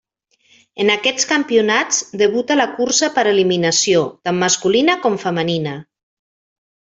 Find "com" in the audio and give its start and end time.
5.05-5.19